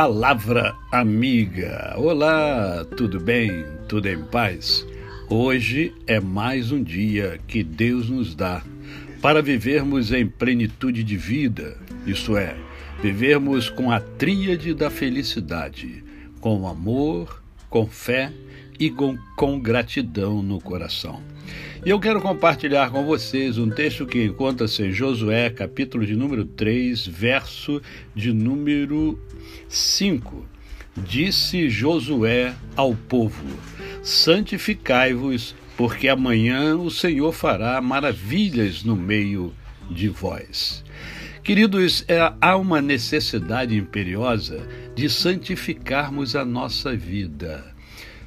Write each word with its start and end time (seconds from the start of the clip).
Palavra 0.00 0.74
Amiga. 0.90 1.92
Olá, 1.98 2.86
tudo 2.96 3.20
bem? 3.20 3.66
Tudo 3.86 4.08
em 4.08 4.18
paz? 4.24 4.86
Hoje 5.28 5.92
é 6.06 6.18
mais 6.18 6.72
um 6.72 6.82
dia 6.82 7.38
que 7.46 7.62
Deus 7.62 8.08
nos 8.08 8.34
dá 8.34 8.62
para 9.20 9.42
vivermos 9.42 10.10
em 10.10 10.26
plenitude 10.26 11.04
de 11.04 11.18
vida, 11.18 11.76
isto 12.06 12.34
é, 12.34 12.56
vivermos 13.02 13.68
com 13.68 13.92
a 13.92 14.00
tríade 14.00 14.72
da 14.72 14.88
felicidade, 14.88 16.02
com 16.40 16.66
amor, 16.66 17.42
com 17.68 17.86
fé 17.86 18.32
e 18.80 18.90
com, 18.90 19.18
com 19.36 19.60
gratidão 19.60 20.42
no 20.42 20.58
coração. 20.58 21.22
E 21.84 21.90
eu 21.90 22.00
quero 22.00 22.20
compartilhar 22.20 22.90
com 22.90 23.04
vocês 23.04 23.58
um 23.58 23.68
texto 23.68 24.06
que 24.06 24.24
encontra-se 24.24 24.82
em 24.82 24.92
Josué, 24.92 25.50
capítulo 25.50 26.06
de 26.06 26.16
número 26.16 26.44
3, 26.44 27.06
verso 27.06 27.80
de 28.14 28.32
número 28.32 29.18
5. 29.68 30.46
Disse 30.96 31.68
Josué 31.68 32.54
ao 32.74 32.94
povo: 32.94 33.44
Santificai-vos, 34.02 35.54
porque 35.76 36.08
amanhã 36.08 36.76
o 36.76 36.90
Senhor 36.90 37.32
fará 37.32 37.80
maravilhas 37.80 38.82
no 38.82 38.96
meio 38.96 39.54
de 39.90 40.08
vós. 40.08 40.84
Queridos, 41.42 42.04
é, 42.06 42.32
há 42.40 42.56
uma 42.56 42.82
necessidade 42.82 43.74
imperiosa 43.74 44.68
de 44.94 45.08
santificarmos 45.08 46.36
a 46.36 46.44
nossa 46.44 46.94
vida. 46.94 47.74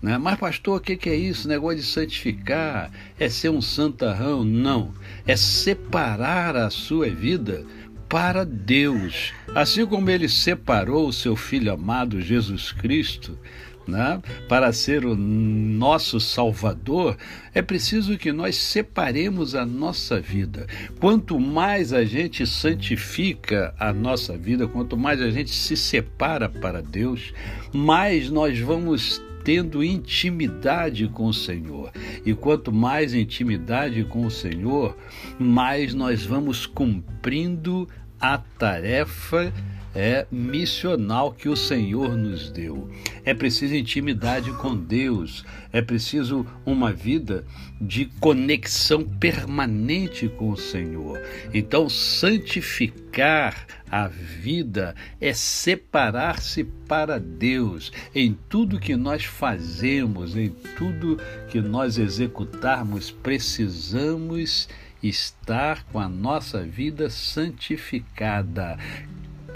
Né? 0.00 0.18
Mas, 0.18 0.38
pastor, 0.38 0.78
o 0.78 0.80
que, 0.80 0.96
que 0.96 1.08
é 1.08 1.16
isso? 1.16 1.48
Negócio 1.48 1.78
de 1.78 1.84
santificar? 1.84 2.90
É 3.18 3.28
ser 3.28 3.50
um 3.50 3.62
santarrão? 3.62 4.44
Não. 4.44 4.92
É 5.26 5.36
separar 5.36 6.56
a 6.56 6.70
sua 6.70 7.08
vida 7.08 7.64
para 8.08 8.44
Deus. 8.44 9.32
Assim 9.54 9.86
como 9.86 10.10
ele 10.10 10.28
separou 10.28 11.08
o 11.08 11.12
seu 11.12 11.34
filho 11.34 11.72
amado 11.72 12.20
Jesus 12.20 12.72
Cristo, 12.72 13.38
né, 13.86 14.20
para 14.48 14.72
ser 14.72 15.04
o 15.04 15.14
nosso 15.14 16.18
Salvador, 16.18 17.16
é 17.54 17.62
preciso 17.62 18.18
que 18.18 18.32
nós 18.32 18.56
separemos 18.56 19.54
a 19.54 19.64
nossa 19.64 20.20
vida. 20.20 20.66
Quanto 20.98 21.38
mais 21.38 21.92
a 21.92 22.04
gente 22.04 22.46
santifica 22.46 23.74
a 23.78 23.92
nossa 23.92 24.36
vida, 24.36 24.66
quanto 24.66 24.96
mais 24.96 25.20
a 25.22 25.30
gente 25.30 25.54
se 25.54 25.76
separa 25.76 26.48
para 26.48 26.82
Deus, 26.82 27.32
mais 27.72 28.28
nós 28.28 28.58
vamos 28.58 29.22
tendo 29.46 29.84
intimidade 29.84 31.06
com 31.06 31.26
o 31.26 31.32
Senhor. 31.32 31.92
E 32.24 32.34
quanto 32.34 32.72
mais 32.72 33.14
intimidade 33.14 34.02
com 34.02 34.26
o 34.26 34.30
Senhor, 34.30 34.96
mais 35.38 35.94
nós 35.94 36.26
vamos 36.26 36.66
cumprindo 36.66 37.88
a 38.20 38.38
tarefa 38.38 39.52
é 39.96 40.26
missional 40.30 41.32
que 41.32 41.48
o 41.48 41.56
Senhor 41.56 42.14
nos 42.14 42.50
deu. 42.50 42.90
É 43.24 43.32
preciso 43.32 43.74
intimidade 43.74 44.52
com 44.52 44.76
Deus, 44.76 45.42
é 45.72 45.80
preciso 45.80 46.46
uma 46.66 46.92
vida 46.92 47.46
de 47.80 48.04
conexão 48.20 49.02
permanente 49.02 50.28
com 50.28 50.50
o 50.50 50.56
Senhor. 50.56 51.18
Então, 51.54 51.88
santificar 51.88 53.66
a 53.90 54.06
vida 54.06 54.94
é 55.18 55.32
separar-se 55.32 56.64
para 56.86 57.18
Deus 57.18 57.90
em 58.14 58.36
tudo 58.50 58.78
que 58.78 58.96
nós 58.96 59.24
fazemos, 59.24 60.36
em 60.36 60.50
tudo 60.76 61.18
que 61.48 61.62
nós 61.62 61.96
executarmos, 61.96 63.10
precisamos 63.10 64.68
estar 65.02 65.84
com 65.84 65.98
a 65.98 66.08
nossa 66.08 66.62
vida 66.62 67.08
santificada, 67.10 68.78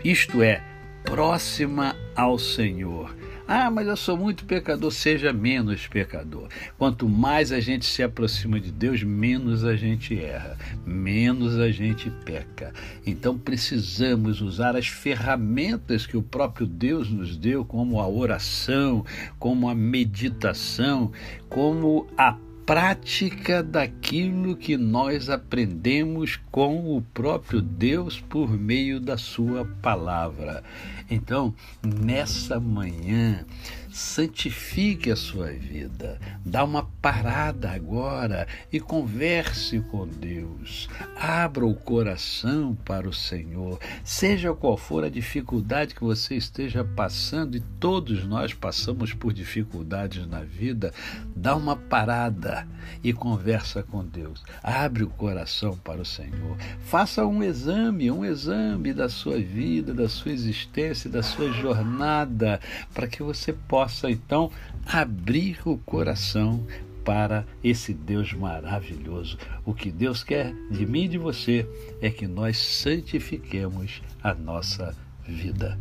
isto 0.04 0.42
é, 0.42 0.62
próxima 1.04 1.96
ao 2.14 2.38
Senhor. 2.38 3.14
Ah, 3.52 3.68
mas 3.68 3.88
eu 3.88 3.96
sou 3.96 4.16
muito 4.16 4.44
pecador, 4.44 4.92
seja 4.92 5.32
menos 5.32 5.88
pecador. 5.88 6.48
Quanto 6.78 7.08
mais 7.08 7.50
a 7.50 7.58
gente 7.58 7.84
se 7.84 8.00
aproxima 8.00 8.60
de 8.60 8.70
Deus, 8.70 9.02
menos 9.02 9.64
a 9.64 9.74
gente 9.74 10.16
erra, 10.16 10.56
menos 10.86 11.58
a 11.58 11.68
gente 11.68 12.08
peca. 12.24 12.72
Então 13.04 13.36
precisamos 13.36 14.40
usar 14.40 14.76
as 14.76 14.86
ferramentas 14.86 16.06
que 16.06 16.16
o 16.16 16.22
próprio 16.22 16.64
Deus 16.64 17.10
nos 17.10 17.36
deu, 17.36 17.64
como 17.64 18.00
a 18.00 18.08
oração, 18.08 19.04
como 19.36 19.68
a 19.68 19.74
meditação, 19.74 21.10
como 21.48 22.06
a 22.16 22.36
prática 22.70 23.64
daquilo 23.64 24.54
que 24.54 24.76
nós 24.76 25.28
aprendemos 25.28 26.38
com 26.52 26.96
o 26.96 27.02
próprio 27.02 27.60
Deus 27.60 28.20
por 28.20 28.48
meio 28.48 29.00
da 29.00 29.18
Sua 29.18 29.64
palavra. 29.82 30.62
Então, 31.10 31.52
nessa 31.82 32.60
manhã, 32.60 33.44
santifique 33.90 35.10
a 35.10 35.16
sua 35.16 35.48
vida, 35.48 36.20
dá 36.44 36.62
uma 36.62 36.84
parada 37.02 37.70
agora 37.70 38.46
e 38.72 38.78
converse 38.78 39.80
com 39.80 40.06
Deus. 40.06 40.88
Abra 41.16 41.66
o 41.66 41.74
coração 41.74 42.76
para 42.84 43.08
o 43.08 43.12
Senhor, 43.12 43.80
seja 44.04 44.54
qual 44.54 44.76
for 44.76 45.02
a 45.02 45.08
dificuldade 45.08 45.94
que 45.94 46.04
você 46.04 46.36
esteja 46.36 46.84
passando, 46.84 47.56
e 47.56 47.60
todos 47.80 48.24
nós 48.24 48.54
passamos 48.54 49.12
por 49.12 49.32
dificuldades 49.32 50.24
na 50.26 50.42
vida, 50.42 50.92
dá 51.34 51.56
uma 51.56 51.74
parada 51.74 52.59
e 53.02 53.12
conversa 53.12 53.82
com 53.82 54.04
Deus. 54.04 54.42
Abre 54.62 55.04
o 55.04 55.10
coração 55.10 55.76
para 55.76 56.00
o 56.00 56.04
Senhor. 56.04 56.56
Faça 56.80 57.26
um 57.26 57.42
exame, 57.42 58.10
um 58.10 58.24
exame 58.24 58.92
da 58.92 59.08
sua 59.08 59.38
vida, 59.38 59.94
da 59.94 60.08
sua 60.08 60.32
existência, 60.32 61.08
da 61.08 61.22
sua 61.22 61.52
jornada, 61.52 62.60
para 62.92 63.06
que 63.06 63.22
você 63.22 63.52
possa 63.52 64.10
então 64.10 64.50
abrir 64.86 65.58
o 65.64 65.78
coração 65.78 66.66
para 67.04 67.44
esse 67.62 67.92
Deus 67.92 68.32
maravilhoso. 68.32 69.38
O 69.64 69.74
que 69.74 69.90
Deus 69.90 70.22
quer 70.22 70.54
de 70.70 70.86
mim 70.86 71.04
e 71.04 71.08
de 71.08 71.18
você 71.18 71.66
é 72.00 72.10
que 72.10 72.26
nós 72.26 72.58
santifiquemos 72.58 74.02
a 74.22 74.34
nossa 74.34 74.94
vida. 75.26 75.78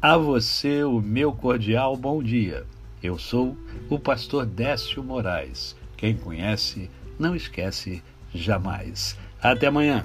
A 0.00 0.16
você 0.16 0.82
o 0.82 1.00
meu 1.00 1.32
cordial 1.32 1.96
bom 1.96 2.22
dia. 2.22 2.66
Eu 3.02 3.18
sou 3.18 3.56
o 3.88 3.98
pastor 3.98 4.46
Décio 4.46 5.02
Moraes. 5.02 5.76
Quem 6.02 6.16
conhece, 6.16 6.90
não 7.16 7.36
esquece 7.36 8.02
jamais. 8.34 9.16
Até 9.40 9.68
amanhã. 9.68 10.04